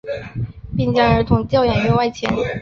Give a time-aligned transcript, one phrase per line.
[0.75, 2.27] 并将儿童教养院外迁。